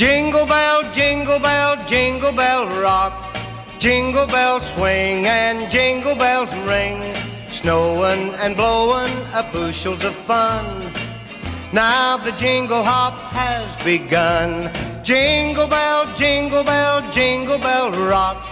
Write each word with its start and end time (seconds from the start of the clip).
Jingle 0.00 0.46
bell, 0.46 0.90
jingle 0.94 1.38
bell, 1.38 1.76
jingle 1.86 2.32
bell 2.32 2.66
rock. 2.80 3.12
Jingle 3.78 4.26
bells 4.26 4.66
swing 4.72 5.26
and 5.26 5.70
jingle 5.70 6.14
bells 6.14 6.50
ring. 6.64 7.14
Snowing 7.50 8.32
and 8.36 8.56
blowing 8.56 9.12
a 9.34 9.42
bushels 9.52 10.02
of 10.02 10.14
fun. 10.14 10.90
Now 11.74 12.16
the 12.16 12.32
jingle 12.32 12.82
hop 12.82 13.12
has 13.34 13.76
begun. 13.84 14.72
Jingle 15.04 15.66
bell, 15.66 16.06
jingle 16.16 16.64
bell, 16.64 17.02
jingle 17.12 17.58
bell 17.58 17.92
rock. 17.92 18.42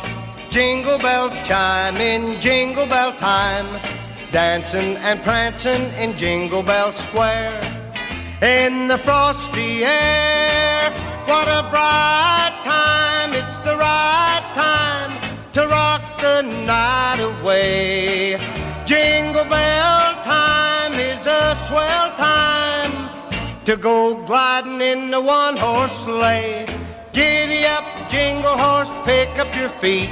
Jingle 0.50 0.98
bells 0.98 1.32
chime 1.48 1.96
in 1.96 2.38
jingle 2.42 2.84
bell 2.84 3.14
time. 3.14 3.80
Dancing 4.32 4.98
and 4.98 5.22
prancing 5.22 5.84
in 5.94 6.14
Jingle 6.18 6.62
Bell 6.62 6.92
Square. 6.92 7.58
In 8.42 8.86
the 8.86 8.98
frosty 8.98 9.82
air, 9.82 10.67
what 11.28 11.46
a 11.46 11.62
bright 11.68 12.54
time. 12.64 13.34
It's 13.34 13.60
the 13.60 13.76
right 13.76 14.44
time 14.54 15.12
to 15.52 15.66
rock 15.66 16.02
the 16.20 16.40
night 16.42 17.20
away. 17.20 18.40
Jingle 18.86 19.44
bell 19.44 20.14
time 20.24 20.94
is 20.94 21.26
a 21.26 21.54
swell 21.66 22.08
time 22.16 22.94
to 23.66 23.76
go 23.76 24.24
gliding 24.24 24.80
in 24.80 25.10
the 25.10 25.20
one 25.20 25.56
horse 25.58 25.92
sleigh. 26.04 26.66
Giddy 27.12 27.66
up, 27.66 27.84
jingle 28.10 28.56
horse, 28.56 28.90
pick 29.04 29.30
up 29.38 29.54
your 29.54 29.68
feet. 29.68 30.10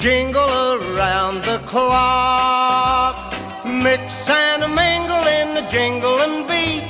Jingle 0.00 0.50
around 0.80 1.44
the 1.44 1.58
clock. 1.68 3.16
Mix 3.64 4.28
and 4.28 4.62
mingle 4.74 5.26
in 5.38 5.54
the 5.54 5.64
jingling 5.70 6.46
beat. 6.48 6.83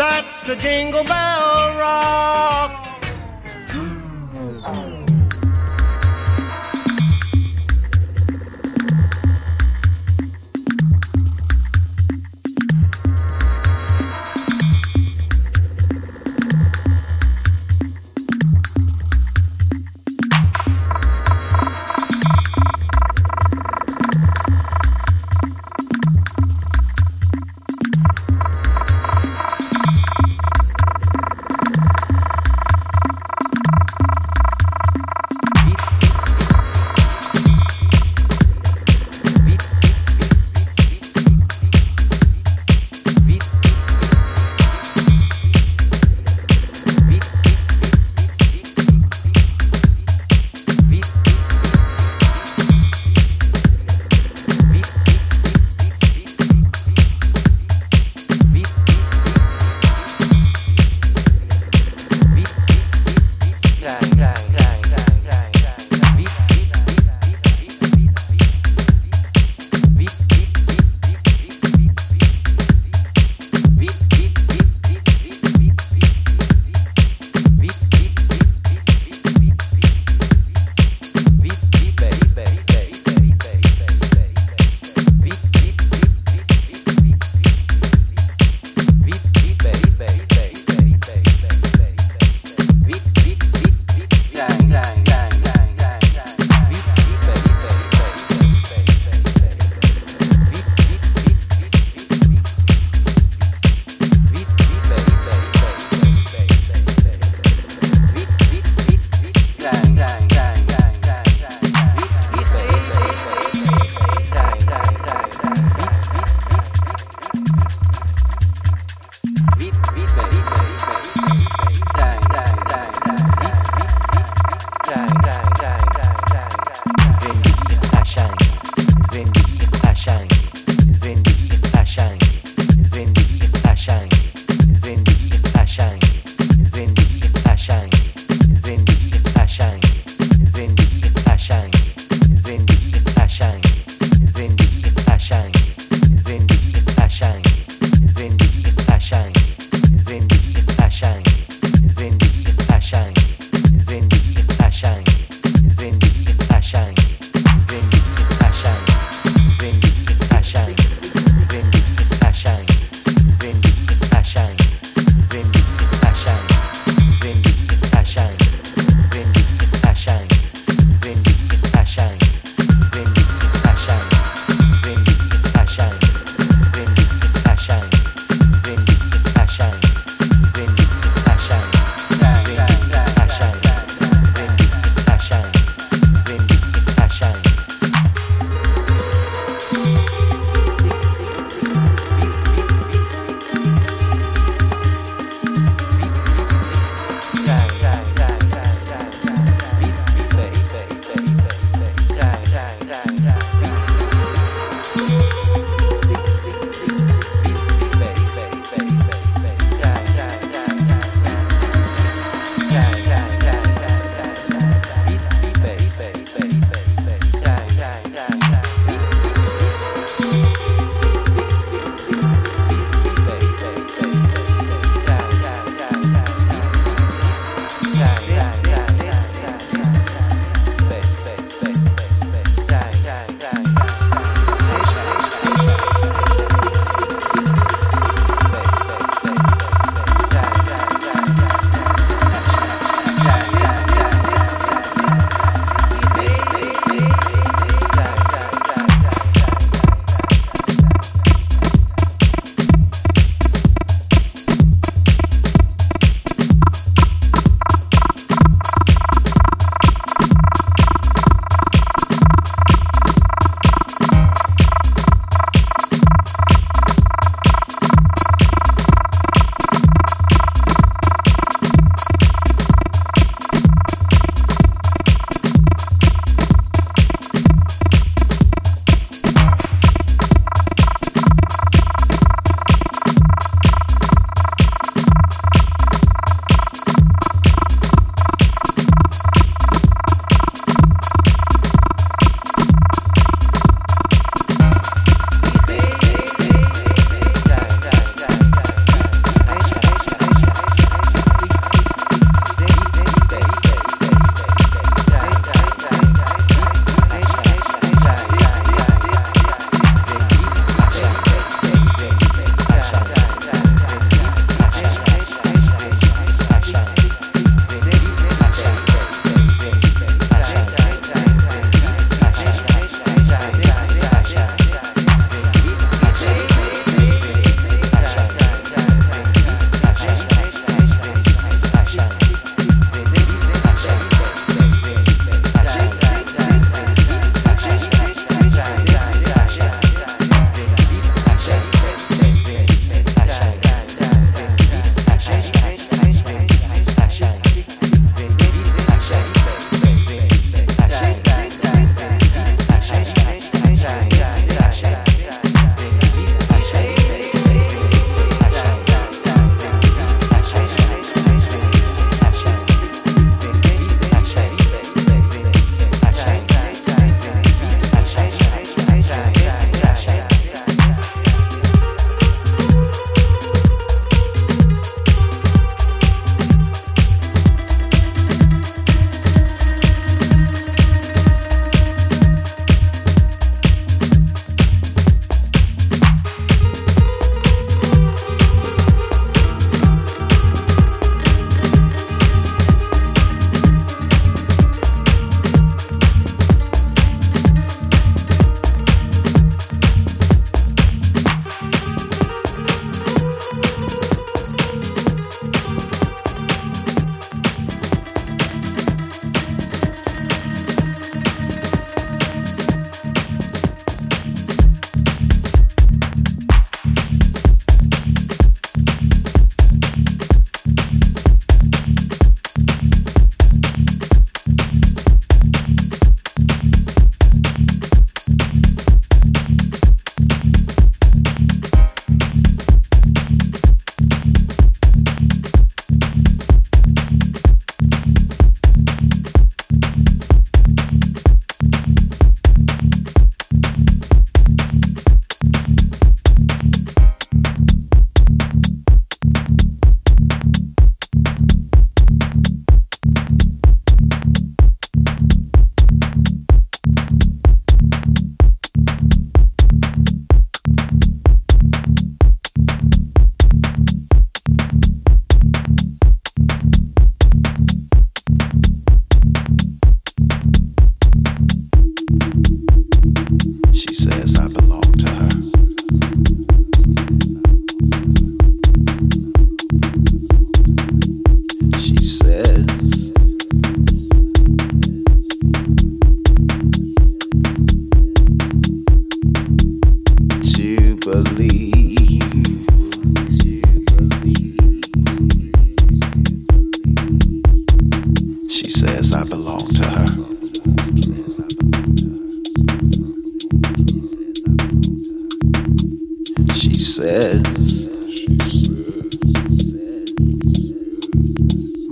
That's 0.00 0.42
the 0.44 0.56
jingle 0.56 1.04
bell 1.04 1.76
rock. 1.76 2.89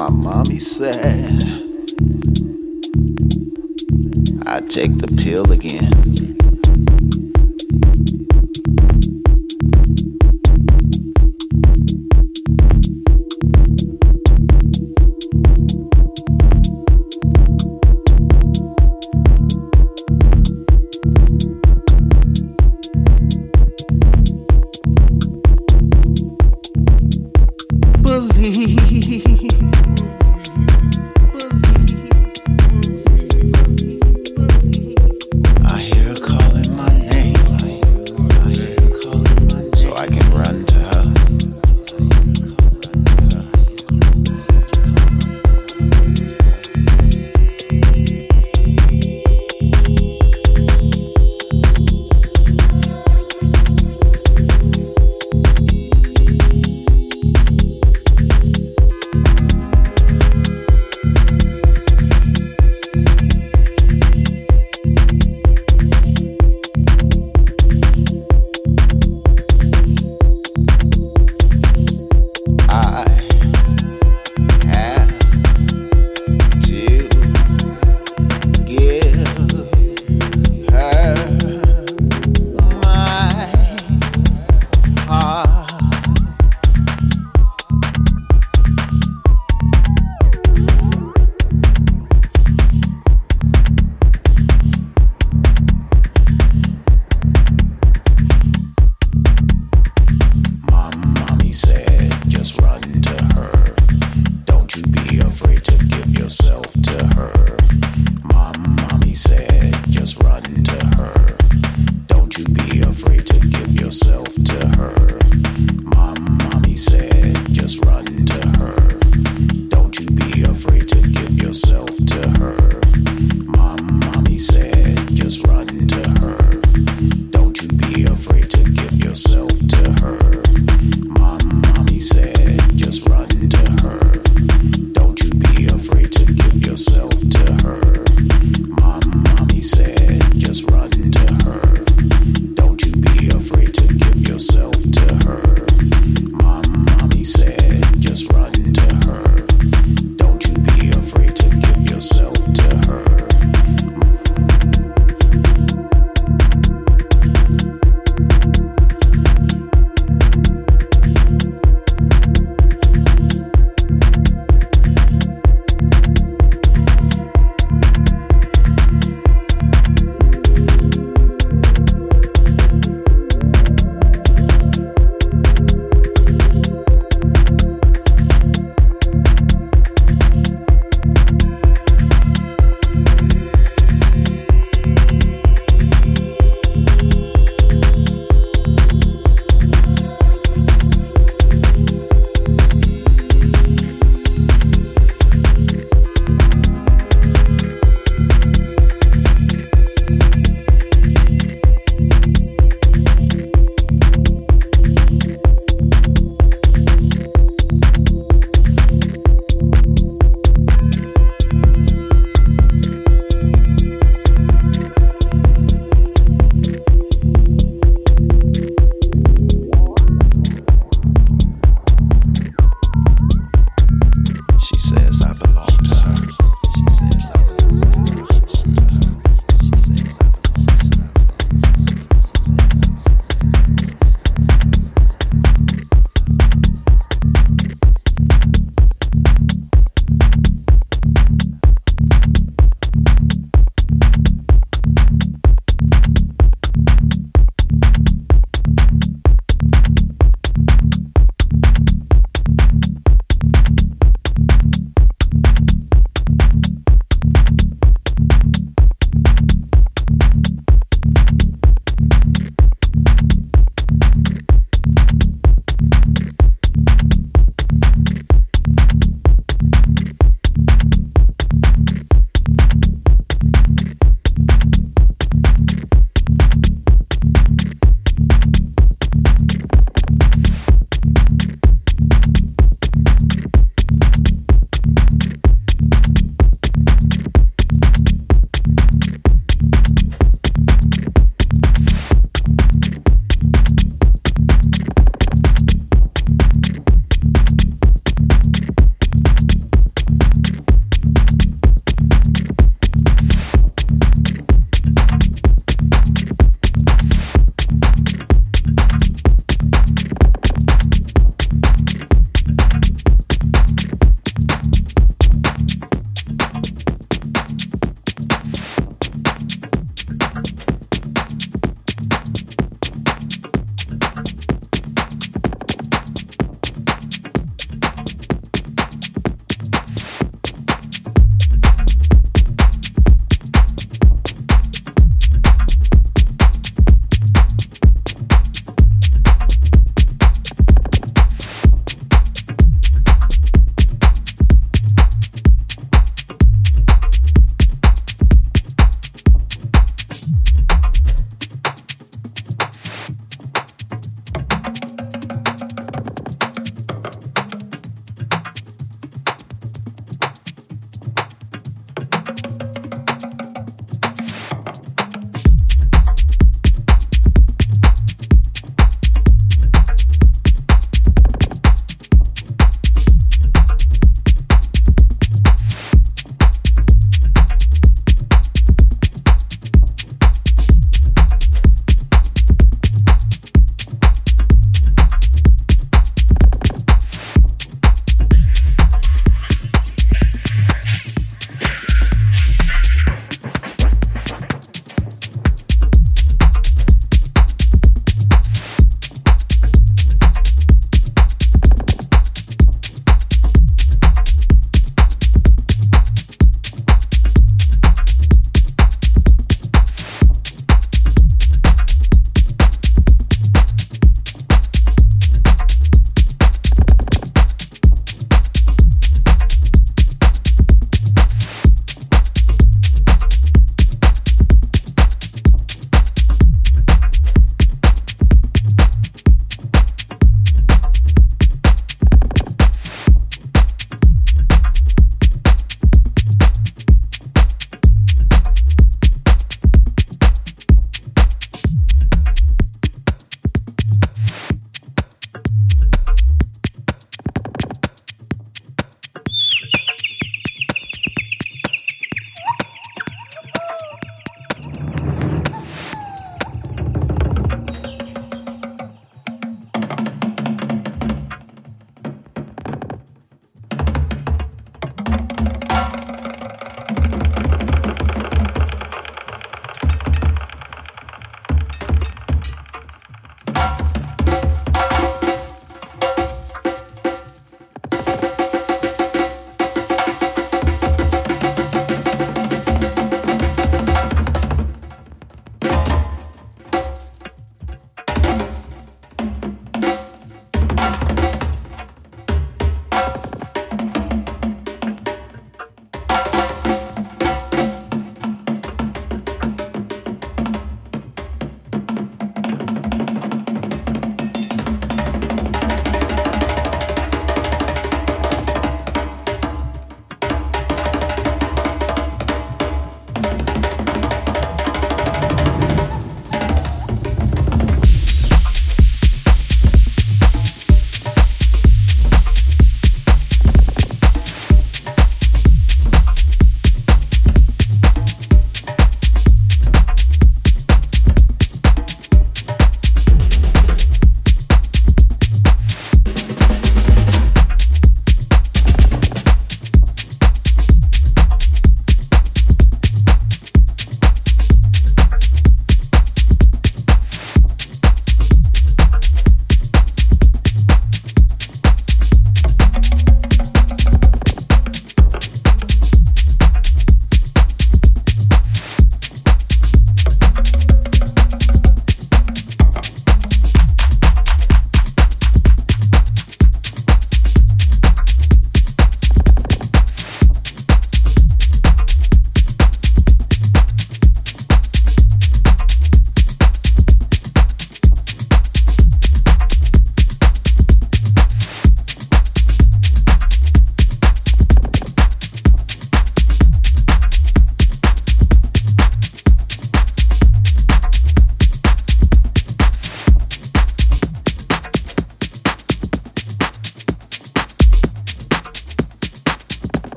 My 0.00 0.08
mommy 0.08 0.58
said, 0.58 0.96
I 4.46 4.60
take 4.60 4.96
the 4.96 5.14
pill 5.22 5.52
again. 5.52 6.09
afraid 112.90 113.24
to 113.24 113.38
give 113.46 113.80
yourself 113.80 114.34
to 114.34 114.66
her. 114.76 115.09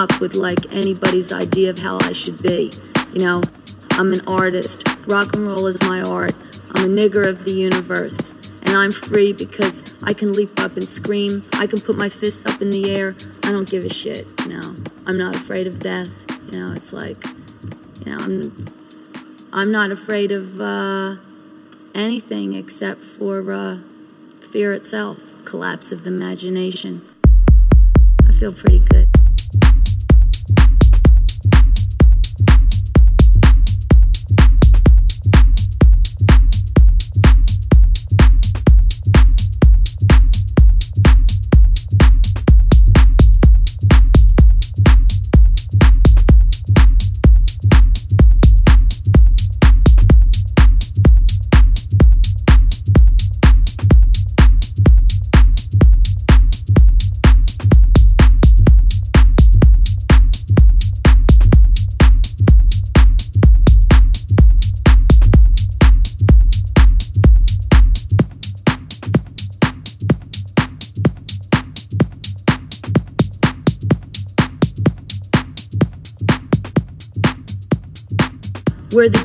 Up 0.00 0.18
with 0.18 0.34
like 0.34 0.72
anybody's 0.72 1.30
idea 1.30 1.68
of 1.68 1.78
how 1.78 1.98
I 2.00 2.12
should 2.12 2.42
be. 2.42 2.72
You 3.12 3.20
know, 3.20 3.42
I'm 3.92 4.12
an 4.12 4.26
artist. 4.26 4.82
Rock 5.06 5.34
and 5.34 5.46
roll 5.46 5.66
is 5.66 5.80
my 5.82 6.00
art. 6.00 6.34
I'm 6.72 6.86
a 6.86 6.88
nigger 6.88 7.28
of 7.28 7.44
the 7.44 7.52
universe. 7.52 8.32
And 8.62 8.78
I'm 8.78 8.92
free 8.92 9.32
because 9.34 9.94
I 10.02 10.14
can 10.14 10.32
leap 10.32 10.58
up 10.58 10.76
and 10.76 10.88
scream. 10.88 11.44
I 11.52 11.66
can 11.66 11.80
put 11.80 11.98
my 11.98 12.08
fists 12.08 12.46
up 12.46 12.62
in 12.62 12.70
the 12.70 12.90
air. 12.90 13.14
I 13.44 13.52
don't 13.52 13.68
give 13.68 13.84
a 13.84 13.90
shit, 13.90 14.26
you 14.42 14.48
know. 14.48 14.74
I'm 15.06 15.18
not 15.18 15.36
afraid 15.36 15.66
of 15.66 15.80
death. 15.80 16.24
You 16.50 16.60
know, 16.60 16.72
it's 16.72 16.92
like, 16.92 17.22
you 18.06 18.12
know, 18.12 18.18
I'm, 18.18 18.68
I'm 19.52 19.70
not 19.70 19.90
afraid 19.90 20.32
of 20.32 20.60
uh, 20.60 21.16
anything 21.94 22.54
except 22.54 23.00
for 23.00 23.52
uh, 23.52 23.78
fear 24.50 24.72
itself, 24.72 25.18
collapse 25.44 25.92
of 25.92 26.04
the 26.04 26.10
imagination. 26.10 27.06
I 28.26 28.32
feel 28.32 28.54
pretty 28.54 28.78
good. 28.78 29.09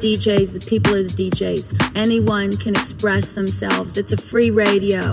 DJs, 0.05 0.53
the 0.53 0.59
people 0.59 0.93
are 0.93 1.01
the 1.01 1.09
DJs. 1.09 1.93
Anyone 1.95 2.55
can 2.57 2.75
express 2.75 3.31
themselves. 3.31 3.97
It's 3.97 4.13
a 4.13 4.17
free 4.17 4.51
radio. 4.51 5.11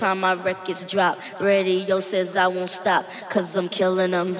Time 0.00 0.20
my 0.20 0.32
records 0.32 0.82
drop, 0.84 1.18
radio 1.40 2.00
says 2.00 2.34
I 2.34 2.48
won't 2.48 2.70
stop, 2.70 3.04
cause 3.28 3.54
I'm 3.54 3.68
killing 3.68 4.12
them. 4.12 4.36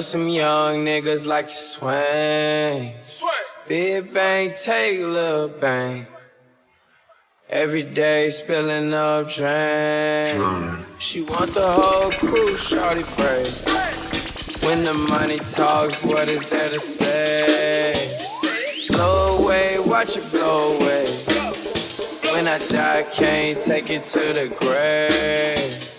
Know 0.00 0.04
some 0.04 0.28
young 0.30 0.86
niggas 0.86 1.26
like 1.26 1.48
to 1.48 1.52
swing. 1.52 2.94
swing. 3.06 3.30
Big 3.68 4.14
bang, 4.14 4.50
take 4.56 4.98
a 4.98 5.04
little 5.04 5.48
bang. 5.48 6.06
Every 7.50 7.82
day 7.82 8.30
spilling 8.30 8.94
up 8.94 9.28
drain. 9.28 10.40
She 10.98 11.20
want 11.20 11.52
the 11.52 11.66
whole 11.66 12.10
crew, 12.12 12.56
shorty 12.56 13.02
pray. 13.02 13.44
When 14.64 14.84
the 14.84 14.94
money 15.10 15.36
talks, 15.36 16.02
what 16.02 16.30
is 16.30 16.48
there 16.48 16.70
to 16.70 16.80
say? 16.80 18.26
Blow 18.88 19.36
away, 19.36 19.80
watch 19.80 20.16
it 20.16 20.24
blow 20.32 20.78
away. 20.78 21.08
When 22.32 22.48
I 22.48 22.58
die, 22.70 23.02
can't 23.12 23.62
take 23.62 23.90
it 23.90 24.04
to 24.04 24.32
the 24.32 24.48
grave. 24.48 25.89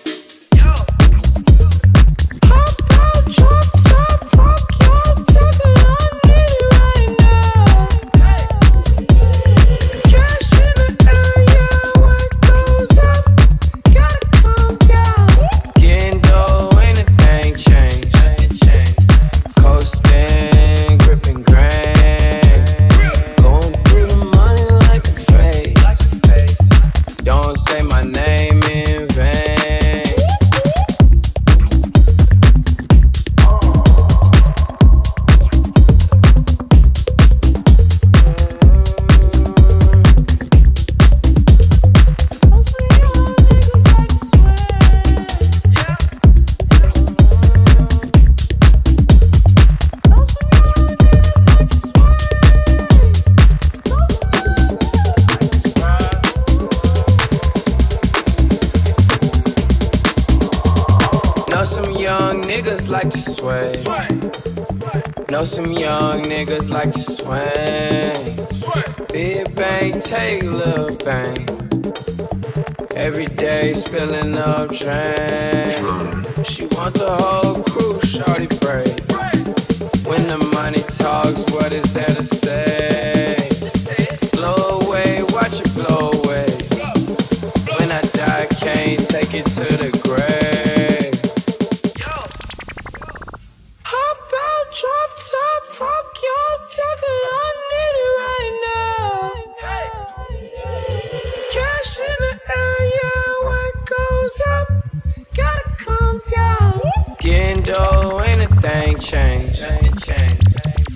change. 109.01 109.63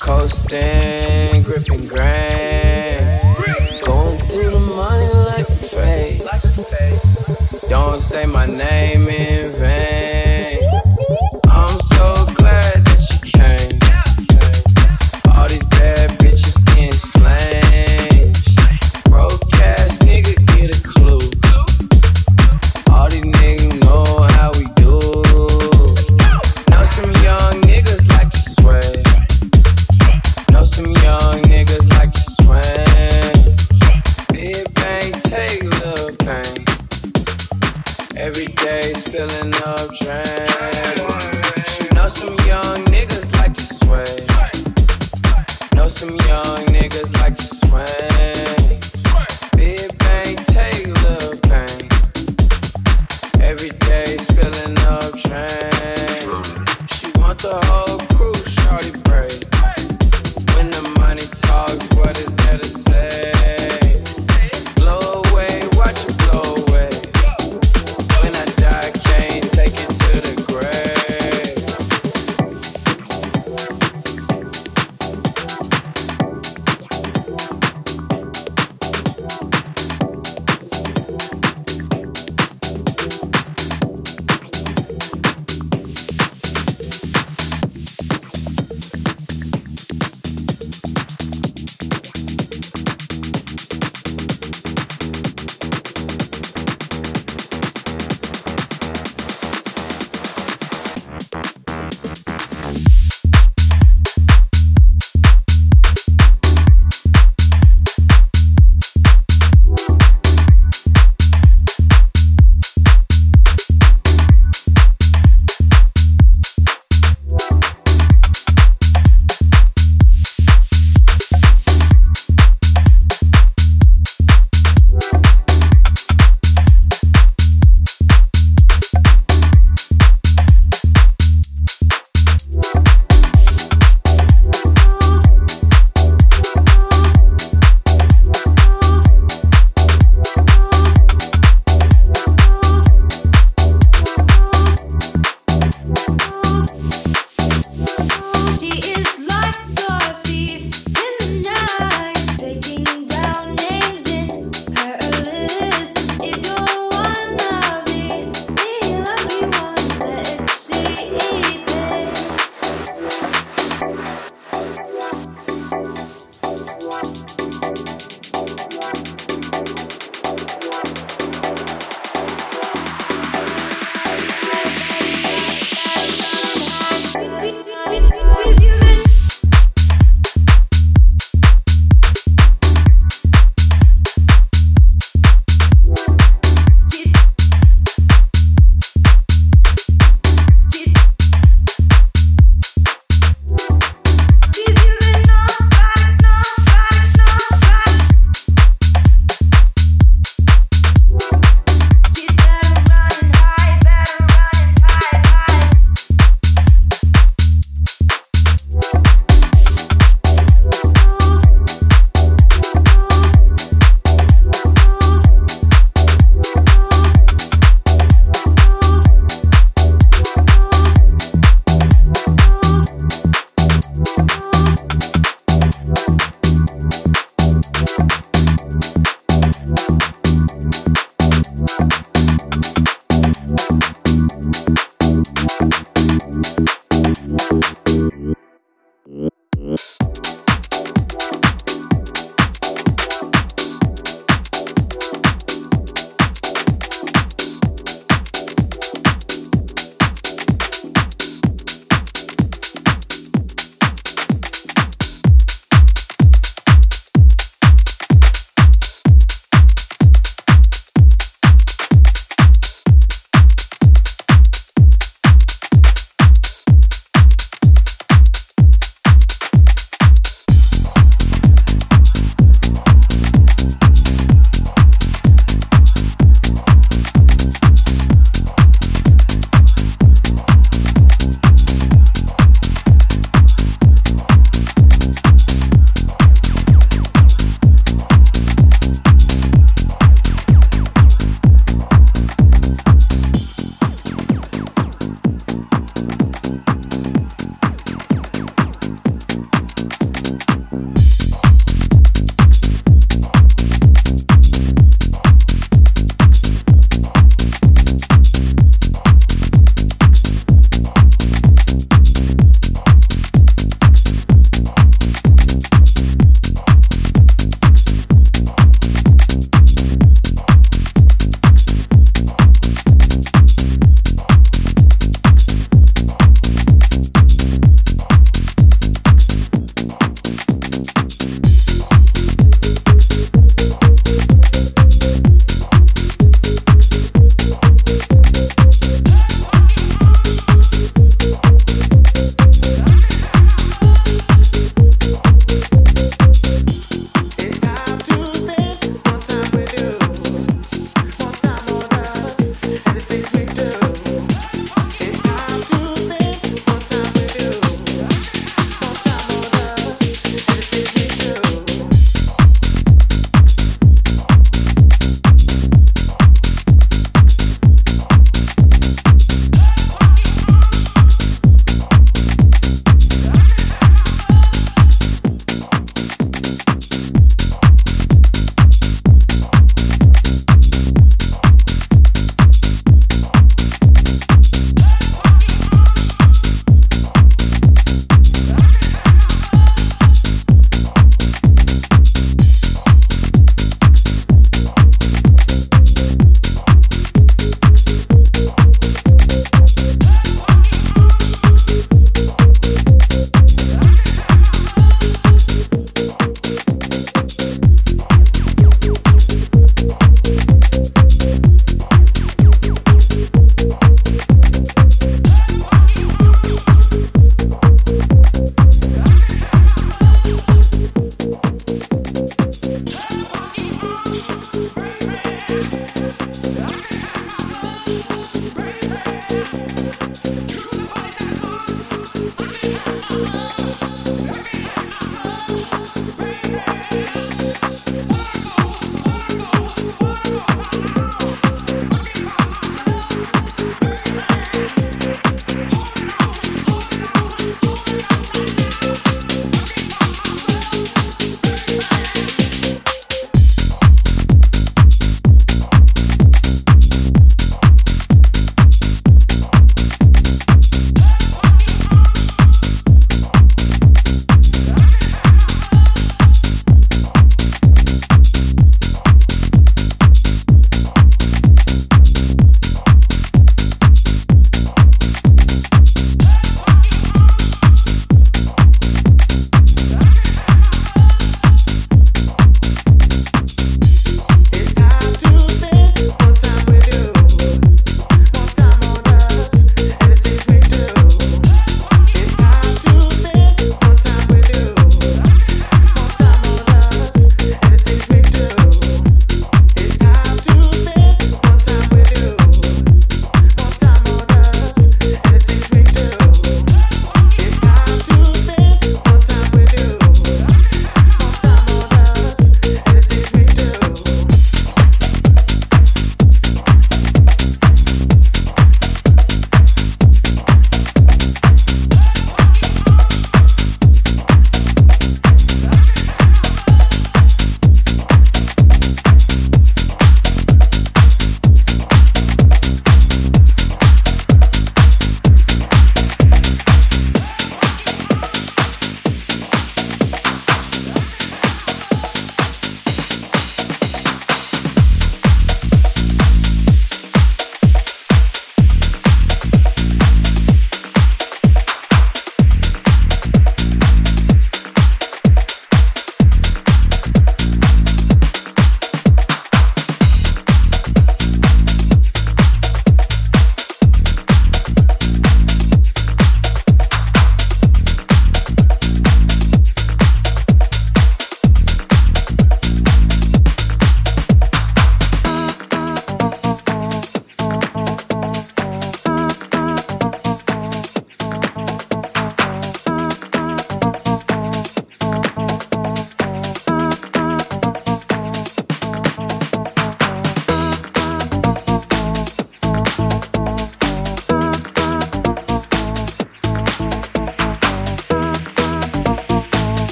Coasting, 0.00 1.42
gripping 1.44 1.86
grain. 1.86 2.98
Going 3.84 4.18
through 4.18 4.50
the 4.50 4.58
money 4.76 5.06
like 5.30 5.48
a 5.48 5.54
face. 5.54 6.20
Don't 7.68 8.00
say 8.00 8.26
my 8.26 8.46
name. 8.46 9.01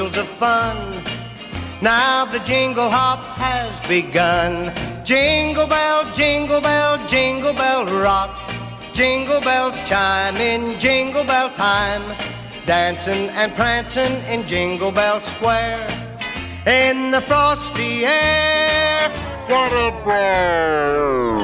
Bushels 0.00 0.16
of 0.16 0.28
fun. 0.28 0.76
Now 1.82 2.24
the 2.24 2.38
jingle 2.40 2.88
hop 2.88 3.20
has 3.36 3.70
begun. 3.86 4.72
Jingle 5.04 5.66
bell, 5.66 6.10
jingle 6.14 6.60
bell, 6.60 6.96
jingle 7.08 7.52
bell 7.52 7.84
rock. 7.84 8.30
Jingle 8.94 9.40
bells 9.40 9.76
chime 9.88 10.36
in 10.36 10.78
jingle 10.80 11.24
bell 11.24 11.50
time. 11.50 12.02
Dancing 12.66 13.28
and 13.30 13.52
prancing 13.54 14.14
in 14.32 14.46
Jingle 14.46 14.92
Bell 14.92 15.18
Square. 15.20 15.86
In 16.66 17.10
the 17.10 17.20
frosty 17.20 18.04
air. 18.04 19.10
What 19.48 19.72
a 19.72 19.90
ball! 20.04 21.39